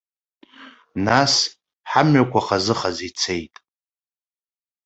Нас, 1.05 1.33
ҳамҩақәа 1.89 2.39
хазы-хазы 2.45 3.05
ицеит. 3.09 3.55